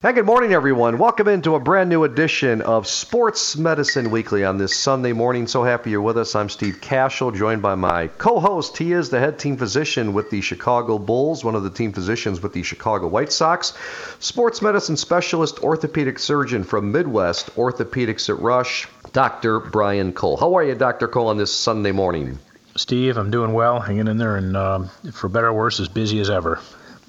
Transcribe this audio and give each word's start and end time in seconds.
Hey, 0.00 0.12
good 0.12 0.26
morning, 0.26 0.52
everyone. 0.52 0.98
Welcome 0.98 1.26
into 1.26 1.56
a 1.56 1.58
brand 1.58 1.90
new 1.90 2.04
edition 2.04 2.62
of 2.62 2.86
Sports 2.86 3.56
Medicine 3.56 4.12
Weekly 4.12 4.44
on 4.44 4.56
this 4.56 4.76
Sunday 4.76 5.12
morning. 5.12 5.48
So 5.48 5.64
happy 5.64 5.90
you're 5.90 6.00
with 6.00 6.16
us. 6.16 6.36
I'm 6.36 6.48
Steve 6.48 6.80
Kashul, 6.80 7.34
joined 7.36 7.62
by 7.62 7.74
my 7.74 8.06
co 8.06 8.38
host. 8.38 8.78
He 8.78 8.92
is 8.92 9.10
the 9.10 9.18
head 9.18 9.40
team 9.40 9.56
physician 9.56 10.12
with 10.12 10.30
the 10.30 10.40
Chicago 10.40 11.00
Bulls, 11.00 11.44
one 11.44 11.56
of 11.56 11.64
the 11.64 11.70
team 11.70 11.92
physicians 11.92 12.40
with 12.40 12.52
the 12.52 12.62
Chicago 12.62 13.08
White 13.08 13.32
Sox, 13.32 13.72
sports 14.20 14.62
medicine 14.62 14.96
specialist, 14.96 15.64
orthopedic 15.64 16.20
surgeon 16.20 16.62
from 16.62 16.92
Midwest 16.92 17.52
Orthopedics 17.56 18.28
at 18.28 18.40
Rush, 18.40 18.86
Dr. 19.12 19.58
Brian 19.58 20.12
Cole. 20.12 20.36
How 20.36 20.54
are 20.54 20.62
you, 20.62 20.76
Dr. 20.76 21.08
Cole, 21.08 21.26
on 21.26 21.38
this 21.38 21.52
Sunday 21.52 21.90
morning? 21.90 22.38
Steve, 22.76 23.16
I'm 23.16 23.32
doing 23.32 23.52
well, 23.52 23.80
hanging 23.80 24.06
in 24.06 24.16
there, 24.16 24.36
and 24.36 24.56
um, 24.56 24.90
for 25.12 25.28
better 25.28 25.48
or 25.48 25.54
worse, 25.54 25.80
as 25.80 25.88
busy 25.88 26.20
as 26.20 26.30
ever. 26.30 26.60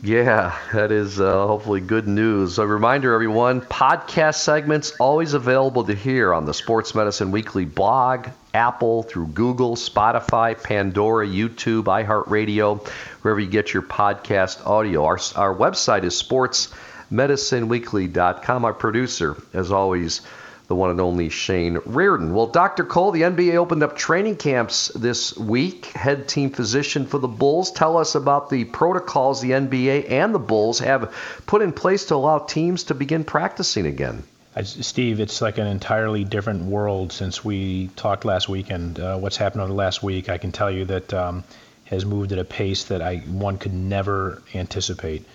Yeah, 0.01 0.57
that 0.71 0.93
is 0.93 1.19
uh, 1.19 1.45
hopefully 1.45 1.81
good 1.81 2.07
news. 2.07 2.57
A 2.57 2.65
reminder, 2.65 3.13
everyone 3.13 3.59
podcast 3.59 4.35
segments 4.35 4.93
always 4.97 5.33
available 5.33 5.83
to 5.83 5.93
hear 5.93 6.33
on 6.33 6.45
the 6.45 6.53
Sports 6.53 6.95
Medicine 6.95 7.31
Weekly 7.31 7.65
blog, 7.65 8.29
Apple, 8.53 9.03
through 9.03 9.27
Google, 9.27 9.75
Spotify, 9.75 10.57
Pandora, 10.61 11.27
YouTube, 11.27 11.83
iHeartRadio, 11.83 12.87
wherever 13.23 13.41
you 13.41 13.49
get 13.49 13.73
your 13.73 13.83
podcast 13.83 14.65
audio. 14.65 15.03
Our, 15.03 15.19
our 15.35 15.53
website 15.53 16.05
is 16.05 16.13
sportsmedicineweekly.com. 16.23 18.65
Our 18.65 18.73
producer, 18.73 19.35
as 19.53 19.69
always, 19.69 20.21
the 20.69 20.75
one 20.75 20.91
and 20.91 21.01
only 21.01 21.29
Shane 21.29 21.79
Reardon. 21.85 22.31
Well, 22.31 22.45
Dr. 22.45 22.85
Cole, 22.85 23.09
the 23.11 23.23
NBA 23.23 23.55
opened 23.55 23.81
up 23.81 23.97
training 23.97 24.37
camps 24.37 24.89
this 24.89 25.35
week. 25.35 25.87
Head 25.87 26.27
team 26.27 26.51
physician 26.51 27.07
for 27.07 27.17
the 27.17 27.27
Bulls. 27.27 27.71
Tell 27.71 27.97
us 27.97 28.13
about 28.13 28.51
the 28.51 28.65
protocols 28.65 29.41
the 29.41 29.51
NBA 29.51 30.11
and 30.11 30.33
the 30.33 30.39
Bulls 30.39 30.77
have 30.79 31.11
put 31.47 31.63
in 31.63 31.73
place 31.73 32.05
to 32.05 32.15
allow 32.15 32.37
teams 32.37 32.83
to 32.85 32.93
begin 32.93 33.23
practicing 33.23 33.87
again. 33.87 34.23
Steve, 34.63 35.19
it's 35.19 35.41
like 35.41 35.57
an 35.57 35.67
entirely 35.67 36.23
different 36.23 36.63
world 36.63 37.13
since 37.13 37.43
we 37.43 37.87
talked 37.95 38.23
last 38.25 38.47
week, 38.47 38.69
and 38.69 38.99
uh, 38.99 39.17
what's 39.17 39.37
happened 39.37 39.61
over 39.61 39.69
the 39.69 39.75
last 39.75 40.03
week, 40.03 40.29
I 40.29 40.37
can 40.37 40.51
tell 40.51 40.69
you 40.69 40.85
that 40.85 41.13
um, 41.13 41.43
has 41.85 42.05
moved 42.05 42.31
at 42.31 42.39
a 42.39 42.43
pace 42.43 42.83
that 42.85 43.01
I 43.01 43.17
one 43.17 43.57
could 43.57 43.73
never 43.73 44.43
anticipate. 44.53 45.25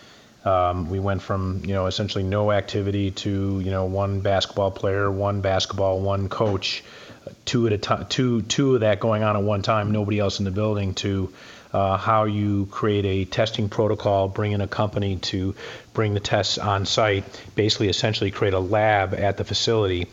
Um, 0.45 0.91
we 0.91 1.01
went 1.01 1.23
from 1.23 1.63
you 1.65 1.73
know 1.73 1.87
essentially 1.87 2.25
no 2.25 2.53
activity 2.53 3.11
to 3.13 3.61
you 3.61 3.71
know 3.71 3.87
one 3.87 4.21
basketball 4.21 4.71
player, 4.71 5.11
one 5.11 5.41
basketball, 5.41 6.01
one 6.01 6.29
coach, 6.29 6.85
two 7.45 7.67
at 7.67 7.73
a 7.73 7.79
time, 7.79 8.07
two 8.09 8.43
two 8.43 8.75
of 8.75 8.81
that 8.81 9.01
going 9.01 9.23
on 9.23 9.37
at 9.37 9.43
one 9.43 9.63
time, 9.63 9.93
nobody 9.93 10.19
else 10.19 10.39
in 10.39 10.45
the 10.45 10.51
building. 10.51 10.95
To 10.95 11.33
uh, 11.73 11.97
how 11.97 12.25
you 12.25 12.67
create 12.71 13.05
a 13.05 13.25
testing 13.25 13.69
protocol, 13.69 14.29
bring 14.29 14.53
in 14.53 14.61
a 14.61 14.69
company 14.69 15.17
to 15.17 15.55
bring 15.93 16.15
the 16.15 16.21
tests 16.21 16.59
on 16.59 16.87
site, 16.87 17.25
basically 17.55 17.89
essentially 17.89 18.31
create 18.31 18.55
a 18.55 18.61
lab 18.61 19.15
at 19.15 19.37
the 19.37 19.45
facility. 19.45 20.07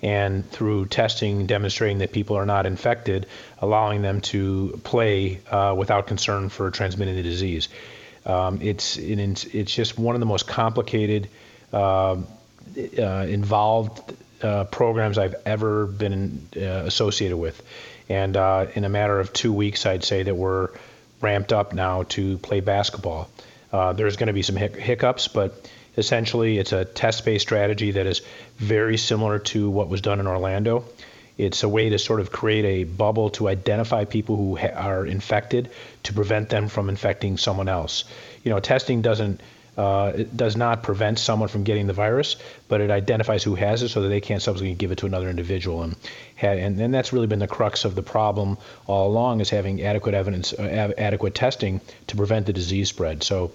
And 0.00 0.48
through 0.48 0.86
testing, 0.86 1.46
demonstrating 1.46 1.98
that 1.98 2.12
people 2.12 2.36
are 2.36 2.46
not 2.46 2.66
infected, 2.66 3.26
allowing 3.60 4.00
them 4.00 4.20
to 4.20 4.80
play 4.84 5.40
uh, 5.50 5.74
without 5.76 6.06
concern 6.06 6.50
for 6.50 6.70
transmitting 6.70 7.16
the 7.16 7.24
disease. 7.24 7.68
Um, 8.26 8.60
it's 8.62 8.96
it's 8.96 9.74
just 9.74 9.98
one 9.98 10.14
of 10.14 10.20
the 10.20 10.26
most 10.26 10.46
complicated, 10.46 11.28
uh, 11.72 12.16
uh, 12.98 13.02
involved 13.28 14.14
uh, 14.42 14.64
programs 14.64 15.18
I've 15.18 15.34
ever 15.46 15.86
been 15.86 16.46
uh, 16.56 16.60
associated 16.60 17.36
with, 17.36 17.60
and 18.08 18.36
uh, 18.36 18.66
in 18.74 18.84
a 18.84 18.88
matter 18.88 19.18
of 19.18 19.32
two 19.32 19.52
weeks, 19.52 19.86
I'd 19.86 20.04
say 20.04 20.22
that 20.22 20.34
we're 20.34 20.68
ramped 21.20 21.52
up 21.52 21.72
now 21.72 22.04
to 22.04 22.38
play 22.38 22.60
basketball. 22.60 23.28
Uh, 23.72 23.92
there's 23.92 24.16
going 24.16 24.28
to 24.28 24.32
be 24.32 24.42
some 24.42 24.56
hic- 24.56 24.76
hiccups, 24.76 25.28
but 25.28 25.68
essentially, 25.96 26.58
it's 26.58 26.72
a 26.72 26.84
test-based 26.84 27.42
strategy 27.42 27.92
that 27.92 28.06
is 28.06 28.22
very 28.56 28.96
similar 28.96 29.38
to 29.40 29.68
what 29.68 29.88
was 29.88 30.00
done 30.00 30.20
in 30.20 30.26
Orlando. 30.26 30.84
It's 31.38 31.62
a 31.62 31.68
way 31.68 31.88
to 31.90 31.98
sort 31.98 32.20
of 32.20 32.30
create 32.30 32.64
a 32.64 32.84
bubble 32.84 33.30
to 33.30 33.48
identify 33.48 34.04
people 34.04 34.36
who 34.36 34.56
ha- 34.56 34.74
are 34.74 35.06
infected 35.06 35.70
to 36.02 36.12
prevent 36.12 36.50
them 36.50 36.68
from 36.68 36.88
infecting 36.88 37.38
someone 37.38 37.68
else. 37.68 38.04
You 38.44 38.50
know, 38.50 38.60
testing 38.60 39.00
doesn't 39.00 39.40
uh, 39.78 40.12
it 40.16 40.36
does 40.36 40.56
not 40.56 40.82
prevent 40.82 41.20
someone 41.20 41.48
from 41.48 41.62
getting 41.62 41.86
the 41.86 41.92
virus, 41.92 42.34
but 42.66 42.80
it 42.80 42.90
identifies 42.90 43.44
who 43.44 43.54
has 43.54 43.80
it 43.84 43.90
so 43.90 44.02
that 44.02 44.08
they 44.08 44.20
can't 44.20 44.42
subsequently 44.42 44.74
give 44.74 44.90
it 44.90 44.98
to 44.98 45.06
another 45.06 45.30
individual. 45.30 45.84
And, 45.84 45.94
and, 46.42 46.80
and 46.80 46.92
that's 46.92 47.12
really 47.12 47.28
been 47.28 47.38
the 47.38 47.46
crux 47.46 47.84
of 47.84 47.94
the 47.94 48.02
problem 48.02 48.58
all 48.88 49.08
along 49.08 49.40
is 49.40 49.50
having 49.50 49.80
adequate 49.82 50.16
evidence, 50.16 50.52
uh, 50.52 50.92
adequate 50.98 51.36
testing 51.36 51.80
to 52.08 52.16
prevent 52.16 52.46
the 52.46 52.52
disease 52.52 52.88
spread. 52.88 53.22
So 53.22 53.52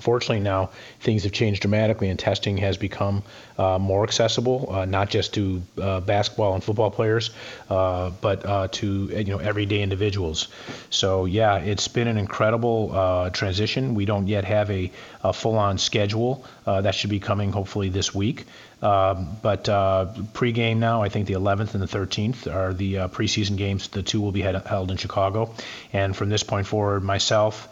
Fortunately, 0.00 0.40
now 0.40 0.70
things 1.00 1.24
have 1.24 1.32
changed 1.32 1.62
dramatically, 1.62 2.08
and 2.08 2.18
testing 2.18 2.56
has 2.58 2.76
become 2.76 3.22
uh, 3.58 3.78
more 3.78 4.02
accessible, 4.04 4.68
uh, 4.70 4.84
not 4.84 5.10
just 5.10 5.34
to 5.34 5.62
uh, 5.80 6.00
basketball 6.00 6.54
and 6.54 6.64
football 6.64 6.90
players, 6.90 7.30
uh, 7.68 8.10
but 8.20 8.44
uh, 8.46 8.68
to 8.68 8.86
you 9.06 9.24
know 9.24 9.38
everyday 9.38 9.82
individuals. 9.82 10.48
So 10.90 11.24
yeah, 11.24 11.58
it's 11.58 11.88
been 11.88 12.08
an 12.08 12.18
incredible 12.18 12.90
uh, 12.92 13.30
transition. 13.30 13.94
We 13.94 14.04
don't 14.04 14.26
yet 14.26 14.44
have 14.44 14.70
a, 14.70 14.90
a 15.22 15.32
full-on 15.32 15.78
schedule 15.78 16.44
that 16.64 16.94
should 16.94 17.10
be 17.10 17.18
coming 17.18 17.50
hopefully 17.50 17.88
this 17.88 18.14
week. 18.14 18.46
Um, 18.82 19.36
but 19.42 19.68
uh, 19.68 20.06
pregame 20.32 20.78
now, 20.78 21.02
I 21.02 21.08
think 21.08 21.26
the 21.26 21.34
11th 21.34 21.74
and 21.74 21.82
the 21.82 21.86
13th 21.86 22.52
are 22.52 22.72
the 22.72 22.98
uh, 22.98 23.08
preseason 23.08 23.56
games. 23.56 23.88
The 23.88 24.02
two 24.02 24.20
will 24.20 24.32
be 24.32 24.40
held 24.40 24.90
in 24.90 24.96
Chicago. 24.96 25.54
And 25.92 26.16
from 26.16 26.30
this 26.30 26.42
point 26.42 26.66
forward, 26.66 27.02
myself, 27.02 27.68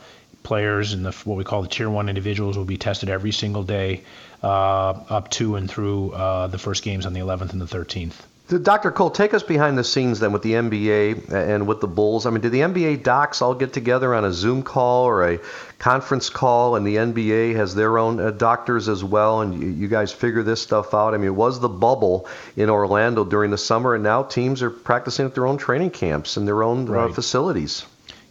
players 0.49 0.95
and 0.95 1.05
the, 1.05 1.13
what 1.25 1.37
we 1.37 1.45
call 1.45 1.61
the 1.61 1.69
tier 1.69 1.91
one 1.91 2.09
individuals 2.09 2.57
will 2.57 2.65
be 2.65 2.79
tested 2.79 3.11
every 3.11 3.33
single 3.33 3.63
day 3.63 4.03
uh, 4.43 4.91
up 5.11 5.29
to 5.31 5.57
and 5.57 5.71
through 5.71 6.11
uh, 6.13 6.47
the 6.47 6.59
first 6.59 6.83
games 6.83 7.05
on 7.05 7.13
the 7.13 7.21
11th 7.21 7.53
and 7.53 7.61
the 7.61 7.67
13th. 7.67 8.15
Dr. 8.63 8.91
Cole, 8.93 9.11
take 9.11 9.35
us 9.35 9.43
behind 9.43 9.77
the 9.77 9.85
scenes 9.85 10.21
then 10.21 10.33
with 10.33 10.41
the 10.41 10.53
NBA 10.53 11.31
and 11.31 11.67
with 11.67 11.83
the 11.83 11.87
Bulls. 11.87 12.25
I 12.25 12.31
mean, 12.31 12.41
do 12.41 12.49
the 12.49 12.61
NBA 12.61 13.03
docs 13.03 13.43
all 13.43 13.55
get 13.55 13.75
together 13.75 14.15
on 14.15 14.25
a 14.25 14.33
Zoom 14.33 14.63
call 14.63 15.05
or 15.05 15.33
a 15.33 15.39
conference 15.79 16.31
call, 16.31 16.75
and 16.75 16.87
the 16.87 16.97
NBA 16.97 17.57
has 17.57 17.75
their 17.75 17.99
own 17.99 18.19
uh, 18.19 18.31
doctors 18.31 18.89
as 18.89 19.05
well, 19.05 19.43
and 19.43 19.63
you, 19.63 19.69
you, 19.69 19.87
guys 19.87 20.13
figure 20.13 20.43
this 20.43 20.63
stuff 20.63 20.95
out? 20.95 21.13
I 21.13 21.19
mean, 21.19 21.27
it 21.27 21.35
was 21.35 21.61
the 21.61 21.69
bubble 21.69 22.27
in 22.57 22.71
Orlando 22.71 23.23
during 23.23 23.51
the 23.51 23.59
summer, 23.59 23.95
and 23.95 24.03
now 24.03 24.23
teams 24.23 24.63
are 24.63 24.71
practicing 24.71 25.27
at 25.27 25.35
their 25.35 25.47
own 25.47 25.59
training 25.59 25.91
camps 25.91 26.39
and 26.39 26.49
their 26.49 26.63
own 26.63 26.89
uh, 26.89 26.93
right. 26.93 27.11
uh, 27.11 27.13
facilities. 27.13 27.85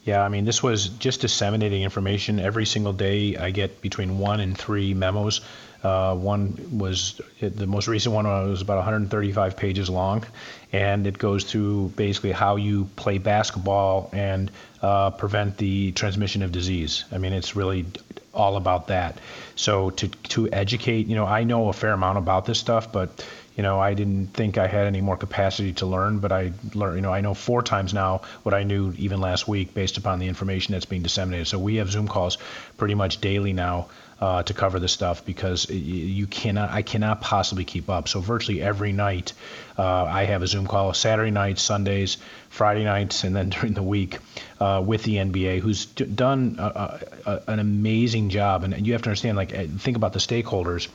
Yeah, 0.08 0.24
I 0.24 0.30
mean, 0.30 0.46
this 0.46 0.64
was 0.64 0.88
just 0.88 1.20
disseminating 1.20 1.84
information. 1.84 2.40
Every 2.40 2.66
single 2.66 2.94
day, 2.94 3.36
I 3.36 3.52
get 3.52 3.82
between 3.82 4.20
one 4.20 4.40
and 4.40 4.58
three 4.58 4.94
memos. 4.94 5.42
Uh, 5.84 6.16
one 6.16 6.80
was 6.80 7.20
the 7.42 7.68
most 7.68 7.90
recent 7.90 8.16
one 8.16 8.26
was 8.26 8.62
about 8.62 8.78
135 8.78 9.58
pages 9.58 9.90
long, 9.90 10.24
and 10.72 11.06
it 11.06 11.18
goes 11.18 11.44
through 11.44 11.90
basically 11.98 12.32
how 12.32 12.56
you 12.56 12.86
play 12.96 13.18
basketball 13.18 14.10
and 14.14 14.50
uh, 14.82 15.10
prevent 15.10 15.58
the 15.58 15.92
transmission 15.92 16.42
of 16.42 16.54
disease. 16.54 17.04
I 17.12 17.18
mean, 17.18 17.34
it's 17.34 17.58
really 17.58 17.86
all 18.34 18.56
about 18.56 18.88
that. 18.88 19.20
So 19.58 19.90
to 19.90 20.08
to 20.08 20.50
educate, 20.54 21.08
you 21.08 21.16
know, 21.16 21.26
I 21.26 21.44
know 21.44 21.68
a 21.68 21.74
fair 21.74 21.92
amount 21.92 22.18
about 22.18 22.46
this 22.46 22.60
stuff, 22.60 22.94
but 22.94 23.26
you 23.58 23.64
know, 23.64 23.80
I 23.80 23.96
didn't 23.96 24.28
think 24.28 24.60
I 24.60 24.68
had 24.68 24.86
any 24.86 25.02
more 25.02 25.18
capacity 25.18 25.74
to 25.74 25.88
learn, 25.88 26.20
but 26.20 26.32
I 26.32 26.54
learn, 26.76 26.96
you 26.96 27.02
know, 27.02 27.12
I 27.12 27.22
know 27.22 27.34
four 27.34 27.64
times 27.64 27.92
now 27.92 28.22
what 28.44 28.54
I 28.54 28.64
knew 28.64 28.94
even 28.98 29.20
last 29.20 29.48
week 29.48 29.74
based 29.74 29.98
upon 29.98 30.20
the 30.20 30.28
information 30.28 30.74
that's 30.74 30.86
being 30.86 31.02
disseminated. 31.02 31.48
So 31.48 31.58
we 31.58 31.78
have 31.78 31.90
Zoom 31.90 32.08
calls 32.08 32.38
pretty 32.78 32.94
much 32.94 33.20
daily 33.20 33.54
now 33.54 33.88
uh, 34.20 34.44
to 34.44 34.54
cover 34.54 34.80
this 34.80 34.92
stuff 34.92 35.26
because 35.26 35.70
you 35.70 36.26
cannot, 36.28 36.72
I 36.72 36.82
cannot 36.82 37.22
possibly 37.22 37.66
keep 37.66 37.90
up. 37.90 38.08
So 38.08 38.20
virtually 38.20 38.62
every 38.62 38.92
night, 38.92 39.34
uh, 39.78 40.06
I 40.06 40.26
have 40.26 40.42
a 40.42 40.48
Zoom 40.48 40.66
call 40.66 40.94
Saturday 40.94 41.30
nights, 41.30 41.62
Sundays, 41.62 42.18
Friday 42.50 42.84
nights, 42.84 43.24
and 43.24 43.36
then 43.36 43.50
during 43.58 43.74
the 43.74 43.84
week 43.84 44.18
uh, 44.60 44.82
with 44.84 45.04
the 45.04 45.18
NBA, 45.18 45.60
who's 45.60 45.86
d- 45.86 46.06
done 46.06 46.56
a, 46.58 47.00
a, 47.26 47.42
an 47.48 47.60
amazing 47.60 48.30
job. 48.30 48.64
And 48.64 48.88
you 48.88 48.94
have 48.94 49.04
to 49.04 49.10
understand, 49.10 49.38
like, 49.38 49.54
uh, 49.54 49.66
think 49.78 49.98
about 49.98 50.14
the 50.14 50.20
stakeholders. 50.20 50.88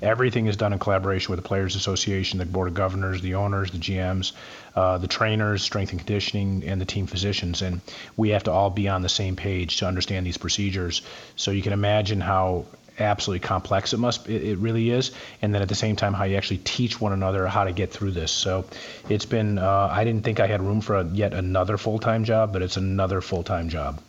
Everything 0.00 0.46
is 0.46 0.56
done 0.56 0.72
in 0.72 0.78
collaboration 0.78 1.30
with 1.30 1.42
the 1.42 1.46
Players 1.46 1.76
Association, 1.76 2.38
the 2.38 2.46
Board 2.46 2.68
of 2.68 2.74
Governors, 2.74 3.20
the 3.20 3.34
owners, 3.34 3.70
the 3.72 3.78
GMs, 3.78 4.32
uh, 4.74 4.96
the 4.96 5.08
trainers, 5.08 5.62
strength 5.62 5.90
and 5.90 5.98
conditioning, 5.98 6.64
and 6.64 6.80
the 6.80 6.86
team 6.86 7.06
physicians. 7.06 7.60
And 7.60 7.82
we 8.16 8.30
have 8.30 8.44
to 8.44 8.52
all 8.52 8.70
be 8.70 8.88
on 8.88 9.02
the 9.02 9.08
same 9.10 9.36
page 9.36 9.78
to 9.78 9.86
understand 9.86 10.24
these 10.24 10.38
procedures. 10.38 11.02
So 11.36 11.50
you 11.50 11.60
can 11.60 11.74
imagine 11.74 12.22
how 12.22 12.64
absolutely 12.98 13.40
complex 13.46 13.92
it 13.92 13.98
must 13.98 14.28
it, 14.28 14.42
it, 14.42 14.58
really 14.58 14.90
is 14.90 15.12
and 15.42 15.54
then 15.54 15.62
at 15.62 15.68
the 15.68 15.74
same 15.74 15.96
time 15.96 16.12
how 16.12 16.24
you 16.24 16.36
actually 16.36 16.58
teach 16.58 17.00
one 17.00 17.12
another 17.12 17.46
how 17.46 17.64
to 17.64 17.72
get 17.72 17.90
through 17.90 18.10
this 18.10 18.32
so 18.32 18.64
it's 19.08 19.26
been 19.26 19.58
uh, 19.58 19.88
i 19.90 20.04
didn't 20.04 20.22
think 20.22 20.40
i 20.40 20.46
had 20.46 20.62
room 20.62 20.80
for 20.80 20.96
a, 20.96 21.04
yet 21.04 21.32
another 21.32 21.76
full-time 21.76 22.24
job 22.24 22.52
but 22.52 22.62
it's 22.62 22.76
another 22.76 23.20
full-time 23.20 23.68
job 23.68 24.00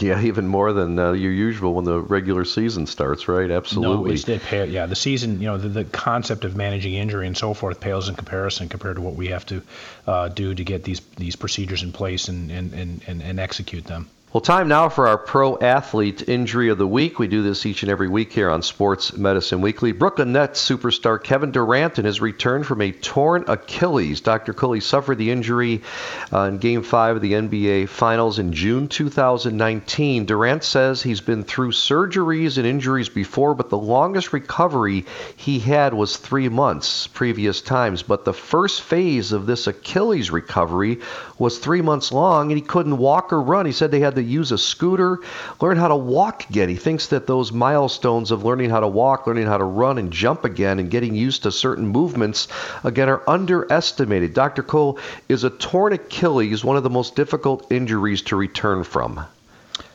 yeah, 0.00 0.20
even 0.22 0.46
more 0.46 0.72
than 0.72 0.98
uh, 0.98 1.12
your 1.12 1.32
usual 1.32 1.74
when 1.74 1.84
the 1.84 2.00
regular 2.00 2.44
season 2.44 2.86
starts, 2.86 3.28
right? 3.28 3.50
Absolutely. 3.50 4.10
No, 4.10 4.14
it's 4.14 4.28
it 4.28 4.68
yeah, 4.68 4.86
the 4.86 4.96
season, 4.96 5.40
you 5.40 5.46
know, 5.46 5.58
the, 5.58 5.68
the 5.68 5.84
concept 5.84 6.44
of 6.44 6.56
managing 6.56 6.94
injury 6.94 7.26
and 7.26 7.36
so 7.36 7.54
forth 7.54 7.80
pales 7.80 8.08
in 8.08 8.14
comparison 8.14 8.68
compared 8.68 8.96
to 8.96 9.02
what 9.02 9.14
we 9.14 9.28
have 9.28 9.46
to 9.46 9.62
uh, 10.06 10.28
do 10.28 10.54
to 10.54 10.64
get 10.64 10.84
these 10.84 11.00
these 11.16 11.36
procedures 11.36 11.82
in 11.82 11.92
place 11.92 12.28
and, 12.28 12.50
and, 12.50 12.74
and, 12.74 13.22
and 13.22 13.40
execute 13.40 13.84
them. 13.84 14.08
Well, 14.36 14.42
time 14.42 14.68
now 14.68 14.90
for 14.90 15.08
our 15.08 15.16
pro 15.16 15.58
athlete 15.58 16.28
injury 16.28 16.68
of 16.68 16.76
the 16.76 16.86
week. 16.86 17.18
We 17.18 17.26
do 17.26 17.42
this 17.42 17.64
each 17.64 17.82
and 17.82 17.90
every 17.90 18.08
week 18.08 18.34
here 18.34 18.50
on 18.50 18.60
Sports 18.60 19.16
Medicine 19.16 19.62
Weekly. 19.62 19.92
Brooklyn 19.92 20.32
Nets 20.32 20.62
superstar 20.62 21.24
Kevin 21.24 21.52
Durant 21.52 21.96
and 21.96 22.06
his 22.06 22.20
return 22.20 22.62
from 22.62 22.82
a 22.82 22.92
torn 22.92 23.46
Achilles. 23.48 24.20
Dr. 24.20 24.52
Cooley 24.52 24.80
suffered 24.80 25.16
the 25.16 25.30
injury 25.30 25.80
uh, 26.34 26.42
in 26.42 26.58
Game 26.58 26.82
5 26.82 27.16
of 27.16 27.22
the 27.22 27.32
NBA 27.32 27.88
Finals 27.88 28.38
in 28.38 28.52
June 28.52 28.88
2019. 28.88 30.26
Durant 30.26 30.62
says 30.62 31.02
he's 31.02 31.22
been 31.22 31.42
through 31.42 31.72
surgeries 31.72 32.58
and 32.58 32.66
injuries 32.66 33.08
before, 33.08 33.54
but 33.54 33.70
the 33.70 33.78
longest 33.78 34.34
recovery 34.34 35.06
he 35.36 35.60
had 35.60 35.94
was 35.94 36.18
three 36.18 36.50
months 36.50 37.06
previous 37.06 37.62
times. 37.62 38.02
But 38.02 38.26
the 38.26 38.34
first 38.34 38.82
phase 38.82 39.32
of 39.32 39.46
this 39.46 39.66
Achilles 39.66 40.30
recovery 40.30 40.98
was 41.38 41.56
three 41.56 41.80
months 41.80 42.12
long, 42.12 42.50
and 42.52 42.60
he 42.60 42.66
couldn't 42.66 42.98
walk 42.98 43.32
or 43.32 43.40
run. 43.40 43.64
He 43.64 43.72
said 43.72 43.90
they 43.90 44.00
had 44.00 44.16
to 44.16 44.25
use 44.26 44.52
a 44.52 44.58
scooter, 44.58 45.20
learn 45.60 45.76
how 45.76 45.88
to 45.88 45.96
walk 45.96 46.48
again. 46.50 46.68
He 46.68 46.76
thinks 46.76 47.08
that 47.08 47.26
those 47.26 47.52
milestones 47.52 48.30
of 48.30 48.44
learning 48.44 48.70
how 48.70 48.80
to 48.80 48.88
walk, 48.88 49.26
learning 49.26 49.46
how 49.46 49.58
to 49.58 49.64
run 49.64 49.98
and 49.98 50.12
jump 50.12 50.44
again, 50.44 50.78
and 50.78 50.90
getting 50.90 51.14
used 51.14 51.44
to 51.44 51.52
certain 51.52 51.86
movements 51.86 52.48
again 52.84 53.08
are 53.08 53.22
underestimated. 53.28 54.34
Dr. 54.34 54.62
Cole, 54.62 54.98
is 55.28 55.44
a 55.44 55.50
torn 55.50 55.92
Achilles 55.92 56.64
one 56.64 56.76
of 56.76 56.82
the 56.82 56.90
most 56.90 57.16
difficult 57.16 57.70
injuries 57.70 58.22
to 58.22 58.36
return 58.36 58.84
from? 58.84 59.24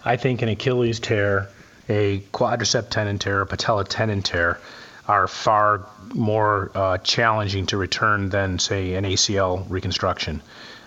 I 0.04 0.18
think 0.18 0.42
an 0.42 0.50
Achilles 0.50 1.00
tear, 1.00 1.50
a 1.90 2.20
quadricep 2.34 2.90
tendon 2.90 3.20
tear, 3.20 3.42
a 3.42 3.46
patella 3.46 3.86
tendon 3.86 4.22
tear 4.22 4.60
are 5.08 5.28
far 5.28 5.86
more 6.14 6.72
uh, 6.74 6.98
challenging 7.00 7.66
to 7.68 7.78
return 7.78 8.30
than, 8.30 8.60
say, 8.60 8.94
an 8.94 9.04
ACL 9.04 9.66
reconstruction. 9.70 10.42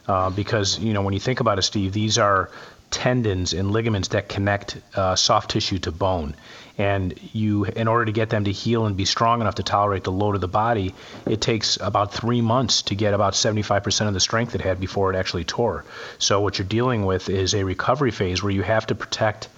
Uh, 0.06 0.30
because, 0.30 0.78
you 0.78 0.92
know, 0.92 1.02
when 1.02 1.14
you 1.14 1.20
think 1.20 1.40
about 1.40 1.58
it, 1.58 1.62
Steve, 1.62 1.92
these 1.92 2.18
are 2.18 2.50
tendons 2.90 3.52
and 3.54 3.72
ligaments 3.72 4.08
that 4.08 4.28
connect 4.28 4.76
uh, 4.94 5.16
soft 5.16 5.50
tissue 5.50 5.78
to 5.80 5.90
bone. 5.90 6.34
And 6.76 7.18
you, 7.32 7.64
in 7.64 7.88
order 7.88 8.04
to 8.04 8.12
get 8.12 8.30
them 8.30 8.44
to 8.44 8.52
heal 8.52 8.86
and 8.86 8.96
be 8.96 9.04
strong 9.04 9.40
enough 9.40 9.56
to 9.56 9.62
tolerate 9.62 10.04
the 10.04 10.12
load 10.12 10.34
of 10.34 10.40
the 10.40 10.48
body, 10.48 10.94
it 11.26 11.40
takes 11.40 11.76
about 11.80 12.12
three 12.12 12.40
months 12.40 12.82
to 12.82 12.94
get 12.94 13.14
about 13.14 13.34
75% 13.34 14.08
of 14.08 14.14
the 14.14 14.20
strength 14.20 14.54
it 14.54 14.60
had 14.60 14.80
before 14.80 15.12
it 15.12 15.16
actually 15.16 15.44
tore. 15.44 15.84
So 16.18 16.40
what 16.40 16.58
you're 16.58 16.68
dealing 16.68 17.04
with 17.04 17.28
is 17.28 17.54
a 17.54 17.64
recovery 17.64 18.10
phase 18.10 18.42
where 18.42 18.52
you 18.52 18.62
have 18.62 18.86
to 18.88 18.94
protect, 18.94 19.48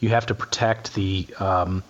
you 0.00 0.10
have 0.10 0.26
to 0.26 0.34
protect 0.34 0.94
the 0.94 1.26
um, 1.38 1.82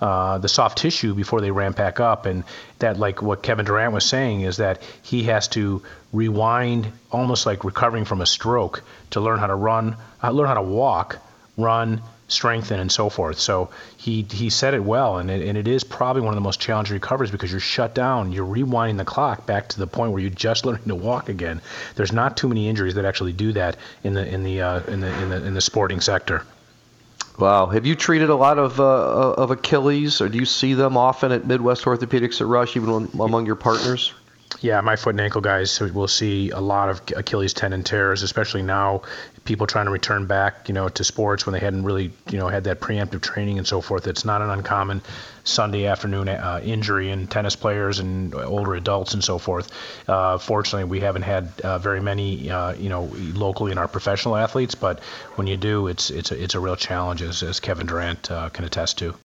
uh, 0.00 0.38
the 0.38 0.48
soft 0.48 0.78
tissue 0.78 1.14
before 1.14 1.40
they 1.40 1.50
ramp 1.50 1.76
back 1.76 2.00
up. 2.00 2.26
And 2.26 2.44
that, 2.78 2.98
like 2.98 3.22
what 3.22 3.42
Kevin 3.42 3.64
Durant 3.64 3.92
was 3.92 4.04
saying, 4.04 4.42
is 4.42 4.58
that 4.58 4.82
he 5.02 5.24
has 5.24 5.48
to 5.48 5.82
rewind, 6.12 6.92
almost 7.10 7.46
like 7.46 7.64
recovering 7.64 8.04
from 8.04 8.20
a 8.20 8.26
stroke, 8.26 8.82
to 9.10 9.20
learn 9.20 9.38
how 9.38 9.46
to 9.46 9.54
run, 9.54 9.96
uh, 10.22 10.30
learn 10.30 10.46
how 10.46 10.54
to 10.54 10.62
walk, 10.62 11.18
run, 11.56 12.02
strengthen, 12.28 12.78
and 12.78 12.92
so 12.92 13.08
forth. 13.08 13.38
So 13.38 13.70
he 13.96 14.22
he 14.30 14.50
said 14.50 14.74
it 14.74 14.84
well, 14.84 15.18
and 15.18 15.30
it, 15.30 15.46
and 15.46 15.58
it 15.58 15.66
is 15.66 15.82
probably 15.82 16.22
one 16.22 16.32
of 16.32 16.36
the 16.36 16.42
most 16.42 16.60
challenging 16.60 16.94
recoveries 16.94 17.30
because 17.30 17.50
you're 17.50 17.60
shut 17.60 17.94
down, 17.94 18.32
you're 18.32 18.46
rewinding 18.46 18.98
the 18.98 19.04
clock 19.04 19.46
back 19.46 19.68
to 19.68 19.78
the 19.78 19.86
point 19.86 20.12
where 20.12 20.20
you're 20.20 20.30
just 20.30 20.64
learning 20.66 20.86
to 20.86 20.94
walk 20.94 21.28
again. 21.28 21.60
There's 21.96 22.12
not 22.12 22.36
too 22.36 22.48
many 22.48 22.68
injuries 22.68 22.94
that 22.94 23.04
actually 23.04 23.32
do 23.32 23.52
that 23.52 23.76
in 24.04 24.14
the 24.14 24.26
in 24.26 24.44
the 24.44 24.60
uh, 24.62 24.80
in 24.84 25.00
the 25.00 25.22
in 25.22 25.28
the 25.30 25.44
in 25.44 25.54
the 25.54 25.60
sporting 25.60 26.00
sector. 26.00 26.44
Wow. 27.38 27.66
Have 27.66 27.86
you 27.86 27.94
treated 27.94 28.30
a 28.30 28.34
lot 28.34 28.58
of 28.58 28.80
uh, 28.80 28.84
uh, 28.84 29.34
of 29.38 29.50
Achilles, 29.52 30.20
or 30.20 30.28
do 30.28 30.38
you 30.38 30.44
see 30.44 30.74
them 30.74 30.96
often 30.96 31.30
at 31.30 31.46
Midwest 31.46 31.84
Orthopedics 31.84 32.40
at 32.40 32.48
Rush, 32.48 32.76
even 32.76 33.08
among 33.14 33.46
your 33.46 33.54
partners? 33.54 34.12
Yeah, 34.60 34.80
my 34.80 34.96
foot 34.96 35.10
and 35.10 35.20
ankle 35.20 35.40
guys 35.40 35.78
will 35.80 36.08
see 36.08 36.50
a 36.50 36.58
lot 36.58 36.88
of 36.88 37.00
Achilles 37.16 37.54
tendon 37.54 37.84
tears, 37.84 38.24
especially 38.24 38.62
now 38.62 39.02
people 39.44 39.68
trying 39.68 39.86
to 39.86 39.92
return 39.92 40.26
back, 40.26 40.68
you 40.68 40.74
know, 40.74 40.88
to 40.88 41.04
sports 41.04 41.46
when 41.46 41.52
they 41.52 41.60
hadn't 41.60 41.84
really, 41.84 42.10
you 42.28 42.38
know, 42.38 42.48
had 42.48 42.64
that 42.64 42.80
preemptive 42.80 43.20
training 43.22 43.58
and 43.58 43.66
so 43.66 43.80
forth. 43.80 44.08
It's 44.08 44.24
not 44.24 44.42
an 44.42 44.50
uncommon 44.50 45.00
Sunday 45.44 45.86
afternoon 45.86 46.28
uh, 46.28 46.60
injury 46.62 47.10
in 47.10 47.28
tennis 47.28 47.54
players 47.54 48.00
and 48.00 48.34
older 48.34 48.74
adults 48.74 49.14
and 49.14 49.22
so 49.22 49.38
forth. 49.38 49.70
Uh, 50.08 50.38
fortunately, 50.38 50.90
we 50.90 51.00
haven't 51.00 51.22
had 51.22 51.52
uh, 51.62 51.78
very 51.78 52.00
many, 52.00 52.50
uh, 52.50 52.74
you 52.74 52.88
know, 52.88 53.08
locally 53.34 53.70
in 53.70 53.78
our 53.78 53.88
professional 53.88 54.34
athletes, 54.36 54.74
but 54.74 55.00
when 55.36 55.46
you 55.46 55.56
do, 55.56 55.86
it's 55.86 56.10
it's 56.10 56.32
a, 56.32 56.42
it's 56.42 56.56
a 56.56 56.60
real 56.60 56.76
challenge, 56.76 57.22
as, 57.22 57.44
as 57.44 57.60
Kevin 57.60 57.86
Durant 57.86 58.28
uh, 58.28 58.48
can 58.48 58.64
attest 58.64 58.98
to. 58.98 59.14